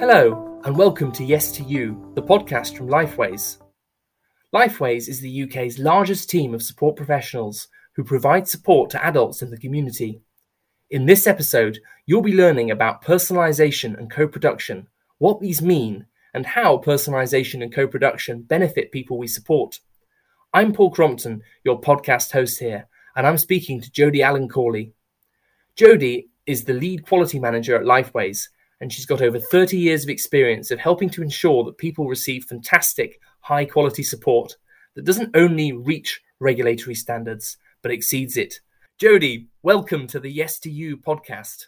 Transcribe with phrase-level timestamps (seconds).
[0.00, 3.58] Hello, and welcome to Yes to You, the podcast from Lifeways.
[4.50, 9.50] Lifeways is the UK's largest team of support professionals who provide support to adults in
[9.50, 10.22] the community.
[10.88, 16.46] In this episode, you'll be learning about personalisation and co production, what these mean, and
[16.46, 19.80] how personalisation and co production benefit people we support.
[20.54, 24.94] I'm Paul Crompton, your podcast host here, and I'm speaking to Jodie Allen Cawley.
[25.76, 28.48] Jodie is the lead quality manager at Lifeways,
[28.80, 32.44] and she's got over 30 years of experience of helping to ensure that people receive
[32.44, 34.56] fantastic, high quality support
[34.94, 38.60] that doesn't only reach regulatory standards, but exceeds it.
[39.00, 41.66] Jodie, welcome to the Yes to You podcast.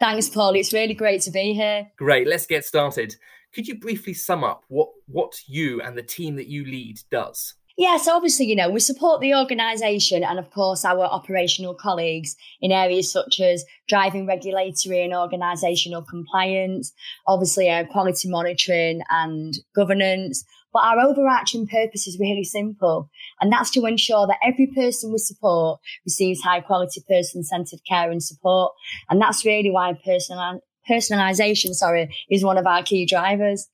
[0.00, 0.54] Thanks, Paul.
[0.54, 1.88] It's really great to be here.
[1.96, 2.26] Great.
[2.26, 3.14] Let's get started.
[3.54, 7.54] Could you briefly sum up what, what you and the team that you lead does?
[7.78, 12.36] Yeah, so obviously, you know, we support the organisation and, of course, our operational colleagues
[12.60, 16.92] in areas such as driving regulatory and organisational compliance,
[17.26, 20.44] obviously, uh, quality monitoring and governance.
[20.72, 25.18] But our overarching purpose is really simple, and that's to ensure that every person we
[25.18, 28.72] support receives high quality person centred care and support.
[29.10, 33.68] And that's really why personal, personalisation, sorry, is one of our key drivers.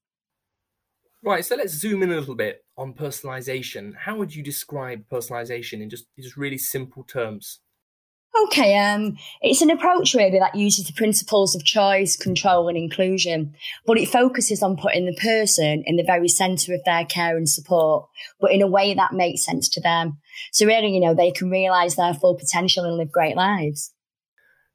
[1.23, 3.93] Right, so let's zoom in a little bit on personalization.
[3.97, 7.59] How would you describe personalization in just, just really simple terms?
[8.45, 13.55] Okay, um, it's an approach really that uses the principles of choice, control, and inclusion,
[13.85, 17.49] but it focuses on putting the person in the very centre of their care and
[17.49, 18.07] support,
[18.41, 20.19] but in a way that makes sense to them.
[20.53, 23.93] So really, you know, they can realise their full potential and live great lives.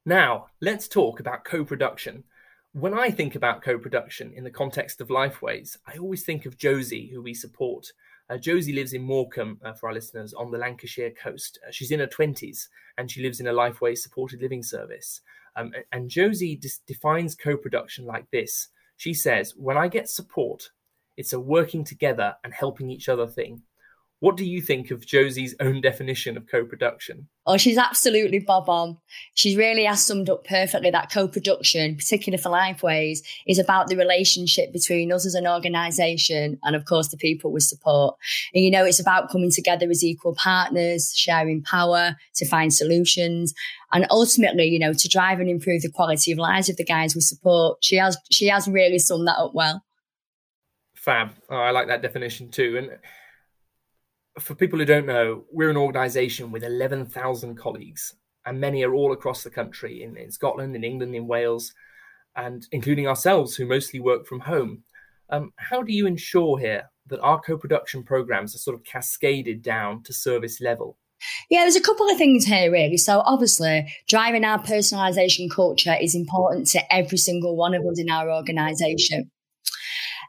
[0.06, 2.26] Now, let's talk about co-production
[2.74, 6.58] when I think about co production in the context of Lifeways, I always think of
[6.58, 7.92] Josie, who we support.
[8.30, 11.60] Uh, Josie lives in Morecambe, uh, for our listeners, on the Lancashire coast.
[11.66, 15.22] Uh, she's in her 20s and she lives in a Lifeways supported living service.
[15.56, 20.72] Um, and Josie dis- defines co production like this She says, When I get support,
[21.16, 23.62] it's a working together and helping each other thing.
[24.24, 27.28] What do you think of Josie's own definition of co production?
[27.46, 28.98] Oh, she's absolutely bob on.
[29.34, 33.98] She really has summed up perfectly that co production, particularly for Lifeways, is about the
[33.98, 38.16] relationship between us as an organisation and, of course, the people we support.
[38.54, 43.54] And, you know, it's about coming together as equal partners, sharing power to find solutions,
[43.92, 47.14] and ultimately, you know, to drive and improve the quality of lives of the guys
[47.14, 47.84] we support.
[47.84, 49.84] She has, she has really summed that up well.
[50.96, 51.32] Fab.
[51.50, 52.78] Oh, I like that definition too.
[52.78, 53.00] And
[54.40, 59.14] for people who don't know, we're an organisation with 11,000 colleagues, and many are all
[59.14, 61.74] across the country in, in, Scotland, in England, in Wales,
[62.36, 64.84] and including ourselves who mostly work from home.
[65.30, 69.62] Um, how do you ensure here that our co production programs are sort of cascaded
[69.62, 70.98] down to service level?
[71.50, 72.98] Yeah, there's a couple of things here, really.
[72.98, 78.10] So, obviously, driving our personalisation culture is important to every single one of us in
[78.10, 79.32] our organisation.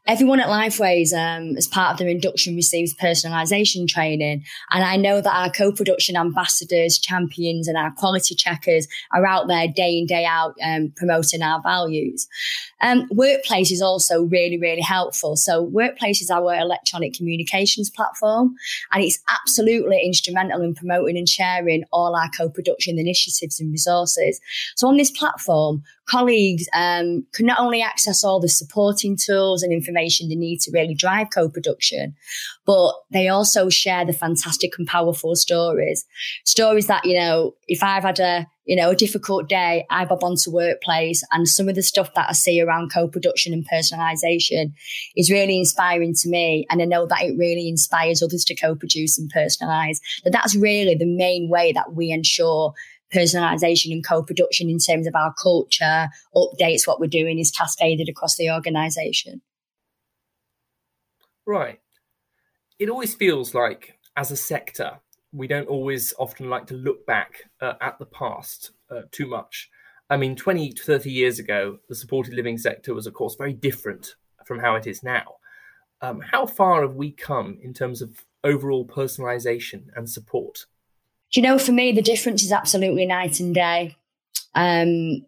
[0.07, 4.45] Everyone at Lifeways, um, as part of their induction, receives personalisation training.
[4.71, 9.67] And I know that our co-production ambassadors, champions, and our quality checkers are out there
[9.67, 12.29] day in, day out, um, promoting our values.
[12.83, 15.37] Um, Workplace is also really, really helpful.
[15.37, 18.57] So Workplace is our electronic communications platform,
[18.93, 24.39] and it's absolutely instrumental in promoting and sharing all our co-production initiatives and resources.
[24.77, 29.73] So on this platform, colleagues um, can not only access all the supporting tools and
[29.73, 32.15] information they need to really drive co-production,
[32.67, 36.05] but they also share the fantastic and powerful stories.
[36.45, 40.25] Stories that, you know, if I've had a, you know, a difficult day, I bob
[40.25, 44.73] onto workplace and some of the stuff that I see around co-production and personalization
[45.17, 46.67] is really inspiring to me.
[46.71, 49.99] And I know that it really inspires others to co-produce and personalize.
[50.25, 52.73] That that's really the main way that we ensure
[53.15, 58.37] personalization and co-production in terms of our culture, updates, what we're doing is cascaded across
[58.37, 59.41] the organization.
[61.47, 61.81] Right.
[62.79, 65.01] It always feels like, as a sector,
[65.33, 69.71] we don't always often like to look back uh, at the past uh, too much.
[70.11, 73.53] I mean, 20 to 30 years ago, the supported living sector was, of course, very
[73.53, 74.15] different
[74.45, 75.37] from how it is now.
[76.01, 80.67] Um, how far have we come in terms of overall personalization and support?
[81.33, 83.97] Do you know, for me, the difference is absolutely night and day.
[84.55, 85.27] Um,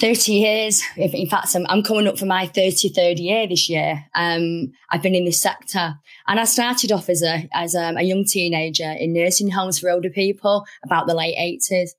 [0.00, 0.82] 30 years.
[0.96, 4.04] In fact, I'm, I'm, coming up for my 33rd year this year.
[4.14, 5.94] Um, I've been in this sector
[6.26, 9.90] and I started off as a, as a, a young teenager in nursing homes for
[9.90, 11.90] older people about the late 80s.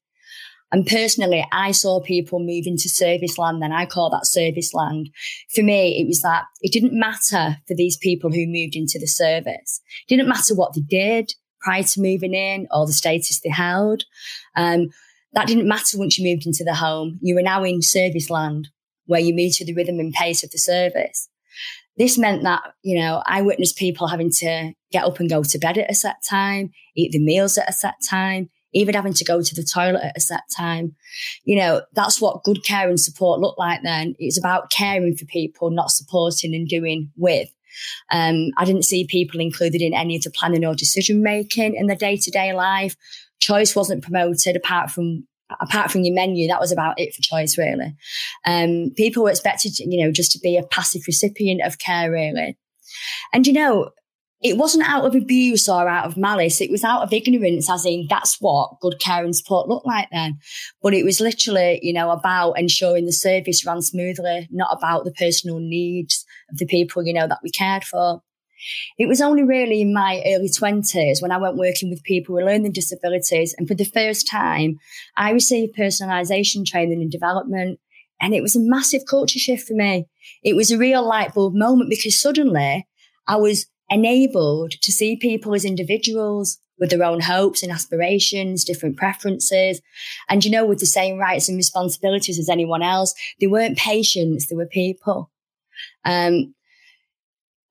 [0.71, 5.09] And personally, I saw people move into service land and I call that service land.
[5.55, 9.07] For me, it was that it didn't matter for these people who moved into the
[9.07, 9.81] service.
[10.07, 14.03] It didn't matter what they did prior to moving in or the status they held.
[14.55, 14.89] Um,
[15.38, 17.19] that didn't matter once you moved into the home.
[17.22, 18.69] You were now in service land.
[19.06, 21.30] where you move to the rhythm and pace of the service.
[21.95, 25.60] This meant that, you know, I witnessed people having to get up and go to
[25.60, 29.24] bed at a set time, eat the meals at a set time, even having to
[29.24, 30.95] go to the toilet at a set time.
[31.44, 34.16] You know, that's what good care and support looked like then.
[34.19, 37.50] It's about caring for people, not supporting and doing with.
[38.12, 41.86] Um, I didn't see people included in any of the planning or decision making in
[41.88, 42.95] their day to day life.
[43.39, 45.28] Choice wasn't promoted apart from
[45.62, 47.95] apart from your menu, that was about it for choice, really.
[48.45, 52.57] Um, people were expected, you know, just to be a passive recipient of care, really.
[53.34, 53.92] And, you know,
[54.42, 56.62] it wasn't out of abuse or out of malice.
[56.62, 60.10] It was out of ignorance, as in that's what good care and support looked like
[60.12, 60.38] then.
[60.81, 65.12] But it was literally, you know, about ensuring the service ran smoothly, not about the
[65.12, 68.22] personal needs of the people, you know, that we cared for.
[68.97, 72.45] It was only really in my early 20s when I went working with people with
[72.45, 73.55] learning disabilities.
[73.57, 74.79] And for the first time,
[75.15, 77.79] I received personalisation training and development.
[78.19, 80.07] And it was a massive culture shift for me.
[80.43, 82.87] It was a real light bulb moment because suddenly
[83.27, 88.97] I was enabled to see people as individuals with their own hopes and aspirations, different
[88.97, 89.81] preferences,
[90.29, 93.13] and you know, with the same rights and responsibilities as anyone else.
[93.39, 95.31] They weren't patients, they were people.
[96.05, 96.53] Um,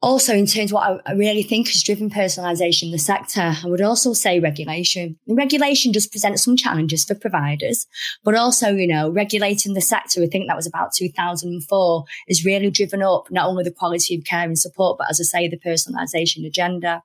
[0.02, 3.66] also, in terms of what I really think has driven personalisation in the sector, I
[3.66, 5.18] would also say regulation.
[5.26, 7.86] Regulation does present some challenges for providers,
[8.22, 12.70] but also, you know, regulating the sector, I think that was about 2004, has really
[12.70, 15.58] driven up not only the quality of care and support, but as I say, the
[15.58, 17.02] personalisation agenda.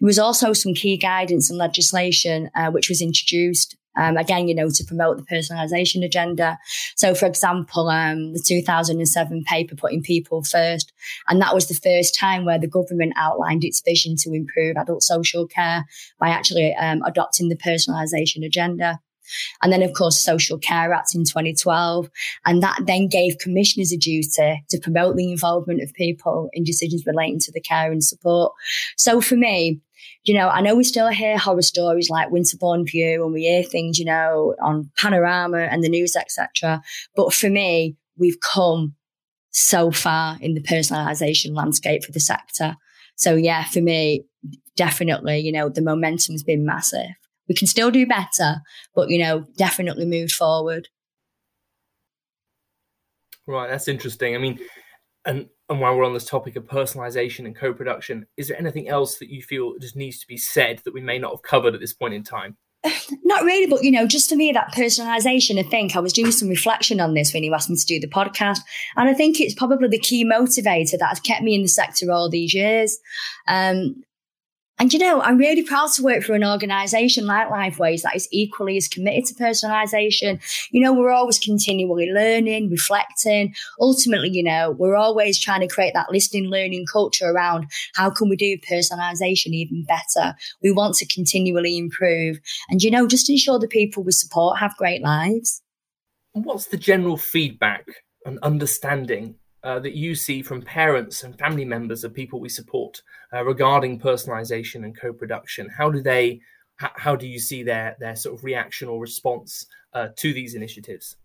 [0.00, 4.54] There was also some key guidance and legislation uh, which was introduced um, again, you
[4.54, 6.58] know, to promote the personalisation agenda.
[6.96, 10.92] So, for example, um, the 2007 paper putting people first,
[11.28, 15.02] and that was the first time where the government outlined its vision to improve adult
[15.02, 15.84] social care
[16.18, 19.00] by actually um, adopting the personalisation agenda.
[19.62, 22.10] And then, of course, Social Care Act in 2012.
[22.44, 27.04] And that then gave commissioners a duty to promote the involvement of people in decisions
[27.06, 28.52] relating to the care and support.
[28.96, 29.80] So for me,
[30.24, 33.62] you know, I know we still hear horror stories like Winterbourne View and we hear
[33.62, 36.82] things, you know, on Panorama and the news, etc.
[37.16, 38.94] But for me, we've come
[39.50, 42.76] so far in the personalisation landscape for the sector.
[43.16, 44.24] So yeah, for me,
[44.76, 47.10] definitely, you know, the momentum's been massive.
[47.48, 48.62] We can still do better,
[48.94, 50.88] but you know, definitely moved forward.
[53.46, 54.34] Right, that's interesting.
[54.34, 54.58] I mean,
[55.24, 59.18] and and while we're on this topic of personalization and co-production, is there anything else
[59.18, 61.80] that you feel just needs to be said that we may not have covered at
[61.80, 62.56] this point in time?
[63.24, 66.32] Not really, but you know, just for me, that personalization, I think I was doing
[66.32, 68.58] some reflection on this when you asked me to do the podcast.
[68.96, 72.10] And I think it's probably the key motivator that has kept me in the sector
[72.10, 72.98] all these years.
[73.46, 74.02] Um,
[74.82, 78.26] and you know, I'm really proud to work for an organization like Lifeways that is
[78.32, 80.40] equally as committed to personalization.
[80.72, 83.54] You know, we're always continually learning, reflecting.
[83.78, 88.28] Ultimately, you know, we're always trying to create that listening, learning culture around how can
[88.28, 90.34] we do personalization even better.
[90.64, 94.76] We want to continually improve and, you know, just ensure the people we support have
[94.78, 95.62] great lives.
[96.32, 97.86] What's the general feedback
[98.26, 103.02] and understanding uh, that you see from parents and family members of people we support
[103.32, 105.68] uh, regarding personalization and co-production?
[105.76, 106.40] How do they?
[106.76, 111.16] How, do you see their their sort of reaction or response uh, to these initiatives?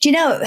[0.00, 0.42] Do you know,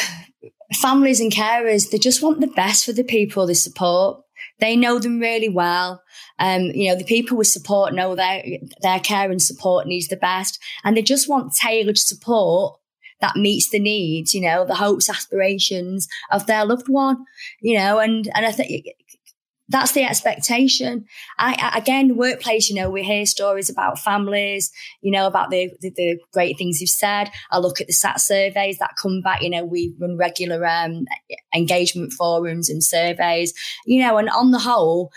[0.81, 4.19] families and carers they just want the best for the people they support.
[4.59, 6.03] They know them really well.
[6.39, 8.43] Um, you know, the people we support know their
[8.81, 12.79] their care and support needs the best, and they just want tailored support
[13.23, 17.23] that meets the needs, you know, the hopes, aspirations of their loved one,
[17.61, 18.87] you know, and, and I think
[19.69, 21.05] that's the expectation.
[21.39, 25.71] I, I, again, workplace, you know, we hear stories about families, you know, about the,
[25.79, 27.31] the, the, great things you've said.
[27.49, 31.05] I look at the SAT surveys that come back, you know, we run regular um,
[31.55, 33.53] engagement forums and surveys,
[33.85, 35.13] you know, and on the whole,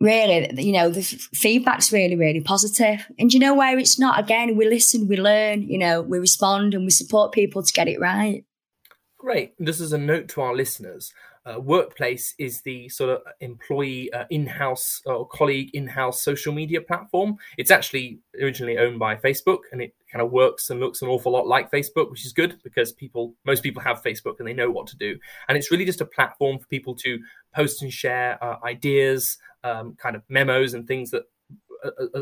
[0.00, 3.06] really, you know, the f- feedback's really, really positive.
[3.18, 4.18] And you know where it's not?
[4.18, 7.88] Again, we listen, we learn, you know, we respond and we support people to get
[7.88, 8.44] it right.
[9.18, 9.54] Great.
[9.58, 11.12] This is a note to our listeners.
[11.44, 17.38] Uh, Workplace is the sort of employee uh, in-house or colleague in-house social media platform.
[17.56, 21.32] It's actually originally owned by Facebook, and it kind of works and looks an awful
[21.32, 24.70] lot like Facebook, which is good because people, most people have Facebook and they know
[24.70, 25.18] what to do.
[25.48, 27.18] And it's really just a platform for people to
[27.54, 31.24] post and share uh, ideas, um, kind of memos and things that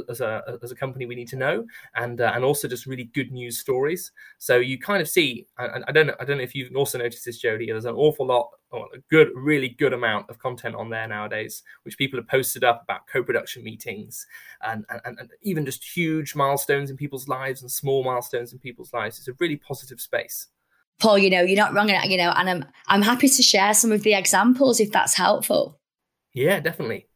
[0.09, 1.65] as a as a company we need to know,
[1.95, 4.13] and uh, and also just really good news stories.
[4.39, 6.99] So you kind of see, I, I don't know, I don't know if you've also
[6.99, 7.69] noticed this, Jodie.
[7.69, 11.63] There's an awful lot, or a good, really good amount of content on there nowadays,
[11.85, 14.27] which people have posted up about co-production meetings
[14.63, 18.93] and and, and even just huge milestones in people's lives and small milestones in people's
[18.93, 19.19] lives.
[19.19, 20.49] It's a really positive space.
[20.99, 23.93] Paul, you know, you're not wrong, you know, and I'm I'm happy to share some
[23.93, 25.79] of the examples if that's helpful.
[26.33, 27.07] Yeah, definitely.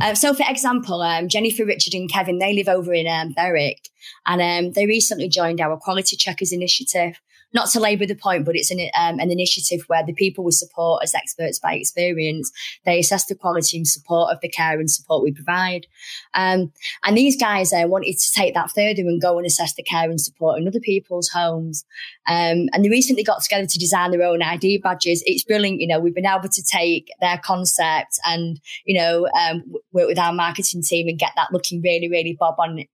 [0.00, 3.88] Uh, so, for example, um, Jennifer, Richard, and Kevin, they live over in um, Berwick,
[4.24, 7.20] and um, they recently joined our Quality Checkers initiative
[7.52, 10.52] not to labour the point, but it's an, um, an initiative where the people we
[10.52, 12.50] support as experts by experience,
[12.84, 15.86] they assess the quality and support of the care and support we provide.
[16.34, 16.72] Um,
[17.04, 20.08] and these guys uh, wanted to take that further and go and assess the care
[20.08, 21.84] and support in other people's homes.
[22.26, 25.22] Um, and they recently got together to design their own ID badges.
[25.26, 25.80] It's brilliant.
[25.80, 30.18] You know, we've been able to take their concept and, you know, um, work with
[30.18, 32.84] our marketing team and get that looking really, really bob on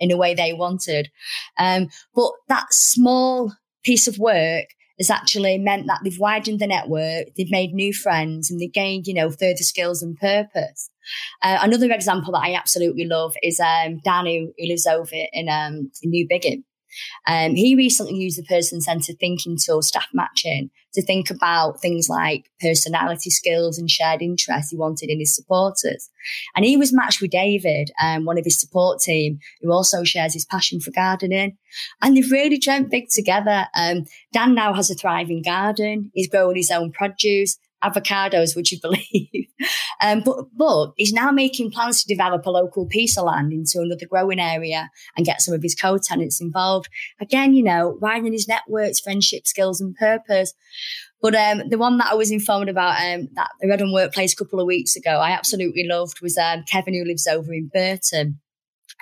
[0.00, 1.10] in a way they wanted.
[1.58, 3.52] Um, but that small
[3.84, 4.66] piece of work
[4.98, 9.06] has actually meant that they've widened the network, they've made new friends, and they've gained,
[9.06, 10.90] you know, further skills and purpose.
[11.42, 15.48] Uh, another example that I absolutely love is um, Dan, who, who lives over in,
[15.48, 16.62] um, Newbiggin.
[17.26, 22.08] Um, he recently used the person centered thinking tool, staff matching, to think about things
[22.08, 26.10] like personality skills and shared interests he wanted in his supporters.
[26.54, 30.34] And he was matched with David, um, one of his support team, who also shares
[30.34, 31.56] his passion for gardening.
[32.02, 33.66] And they've really dreamt big together.
[33.74, 36.10] Um, Dan now has a thriving garden.
[36.14, 39.46] He's growing his own produce avocados, would you believe?
[40.00, 43.80] um, but, but he's now making plans to develop a local piece of land into
[43.80, 46.88] another growing area and get some of his co-tenants involved.
[47.20, 50.54] Again, you know, widening his networks, friendship skills and purpose.
[51.22, 54.32] But um, the one that I was informed about um, that I read on Workplace
[54.32, 57.70] a couple of weeks ago, I absolutely loved was um, Kevin, who lives over in
[57.72, 58.40] Burton.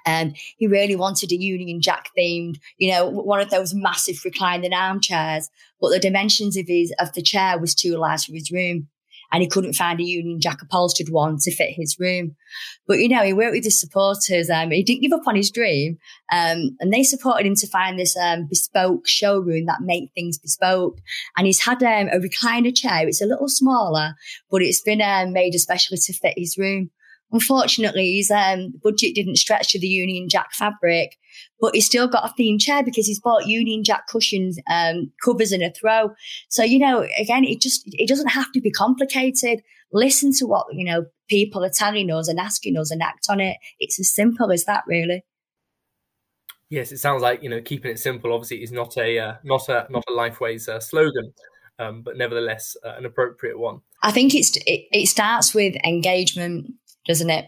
[0.07, 4.73] And he really wanted a Union Jack themed, you know, one of those massive reclining
[4.73, 5.49] armchairs.
[5.81, 8.89] But the dimensions of his of the chair was too large for his room,
[9.33, 12.37] and he couldn't find a Union Jack upholstered one to fit his room.
[12.87, 14.51] But you know, he worked with his supporters.
[14.51, 15.99] Um, he didn't give up on his dream,
[16.33, 20.99] um, and they supported him to find this um, bespoke showroom that made things bespoke.
[21.37, 23.09] And he's had um, a recliner chair.
[23.09, 24.15] It's a little smaller,
[24.51, 26.91] but it's been um, made especially to fit his room.
[27.33, 31.17] Unfortunately, his um, budget didn't stretch to the Union Jack fabric,
[31.61, 35.53] but he's still got a themed chair because he's bought Union Jack cushions, um, covers
[35.53, 36.13] and a throw.
[36.49, 39.63] So, you know, again, it just, it doesn't have to be complicated.
[39.93, 43.41] Listen to what, you know, people are telling us and asking us and act on
[43.41, 43.57] it.
[43.79, 45.25] It's as simple as that, really.
[46.69, 49.69] Yes, it sounds like, you know, keeping it simple obviously is not a, uh, not
[49.69, 51.33] a, not a Lifeways uh, slogan.
[51.79, 53.81] Um, but nevertheless, uh, an appropriate one.
[54.03, 56.75] I think it's it, it starts with engagement
[57.07, 57.47] doesn't it?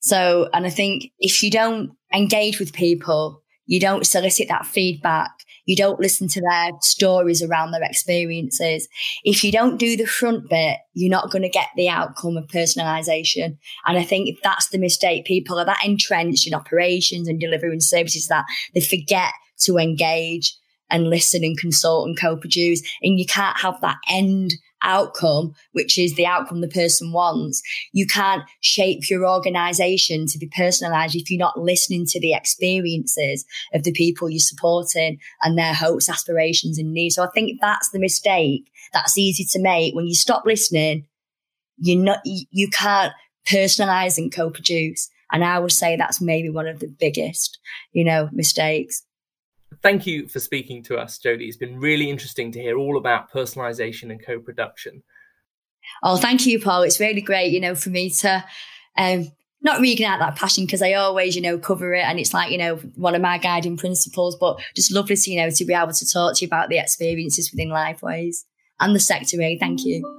[0.00, 5.30] So, and I think if you don't engage with people, you don't solicit that feedback,
[5.64, 8.88] you don't listen to their stories around their experiences.
[9.22, 12.48] If you don't do the front bit, you're not going to get the outcome of
[12.48, 13.58] personalization.
[13.86, 15.26] And I think that's the mistake.
[15.26, 20.56] People are that entrenched in operations and delivering services that they forget to engage
[20.90, 22.82] and listen and consult and co-produce.
[23.02, 27.62] And you can't have that end outcome, which is the outcome the person wants.
[27.92, 33.44] You can't shape your organization to be personalized if you're not listening to the experiences
[33.74, 37.16] of the people you're supporting and their hopes, aspirations and needs.
[37.16, 41.06] So I think that's the mistake that's easy to make when you stop listening.
[41.76, 43.12] You're not, you can't
[43.46, 45.10] personalize and co-produce.
[45.32, 47.58] And I would say that's maybe one of the biggest,
[47.92, 49.04] you know, mistakes.
[49.82, 51.48] Thank you for speaking to us, Jodie.
[51.48, 55.02] It's been really interesting to hear all about personalization and co production.
[56.02, 56.82] Oh, thank you, Paul.
[56.82, 58.44] It's really great, you know, for me to
[58.96, 62.50] um, not reignite that passion because I always, you know, cover it and it's like,
[62.50, 65.74] you know, one of my guiding principles, but just lovely to, you know, to be
[65.74, 68.44] able to talk to you about the experiences within Lifeways
[68.78, 69.58] and the sector, really.
[69.58, 70.18] Thank you.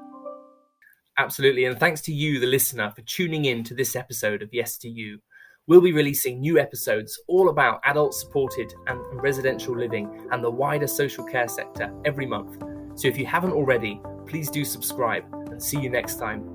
[1.18, 1.66] Absolutely.
[1.66, 4.90] And thanks to you, the listener, for tuning in to this episode of Yes to
[4.90, 5.20] You.
[5.68, 10.88] We'll be releasing new episodes all about adult supported and residential living and the wider
[10.88, 12.58] social care sector every month.
[12.96, 16.51] So if you haven't already, please do subscribe and see you next time